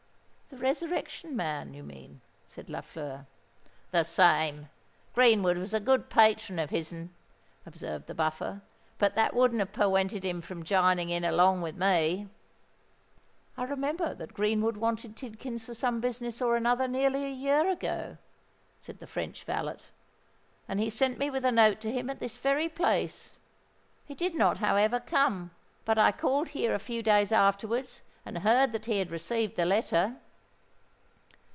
"The 0.53 0.57
Resurrection 0.67 1.33
Man, 1.37 1.73
you 1.73 1.81
mean?" 1.81 2.19
said 2.45 2.69
Lafleur. 2.69 3.25
"The 3.91 4.03
same. 4.03 4.67
Greenwood 5.15 5.57
was 5.57 5.73
a 5.73 5.79
good 5.79 6.09
patron 6.09 6.59
of 6.59 6.69
his'n," 6.71 7.15
observed 7.65 8.05
the 8.07 8.13
Buffer; 8.13 8.61
"but 8.99 9.15
that 9.15 9.33
wouldn't 9.33 9.61
have 9.61 9.71
perwented 9.71 10.23
him 10.25 10.41
from 10.41 10.65
jining 10.65 11.09
in 11.09 11.23
along 11.23 11.61
with 11.61 11.77
me." 11.77 12.27
"I 13.55 13.63
remember 13.63 14.13
that 14.13 14.33
Greenwood 14.33 14.75
wanted 14.75 15.15
Tidkins 15.15 15.63
for 15.63 15.73
some 15.73 16.01
business 16.01 16.41
or 16.41 16.57
another 16.57 16.85
nearly 16.87 17.23
a 17.23 17.29
year 17.29 17.69
ago," 17.71 18.17
said 18.81 18.99
the 18.99 19.07
French 19.07 19.45
valet; 19.45 19.77
"and 20.67 20.81
he 20.81 20.89
sent 20.89 21.17
me 21.17 21.29
with 21.29 21.45
a 21.45 21.51
note 21.53 21.79
to 21.79 21.93
him 21.93 22.09
at 22.09 22.19
this 22.19 22.35
very 22.35 22.67
place. 22.67 23.37
He 24.05 24.13
did 24.15 24.35
not, 24.35 24.57
however, 24.57 24.99
come; 24.99 25.51
but 25.85 25.97
I 25.97 26.11
called 26.11 26.49
here 26.49 26.75
a 26.75 26.77
few 26.77 27.01
days 27.01 27.31
afterwards, 27.31 28.01
and 28.25 28.39
heard 28.39 28.73
that 28.73 28.85
he 28.87 28.99
had 28.99 29.11
received 29.11 29.55
the 29.55 29.65
letter." 29.65 30.17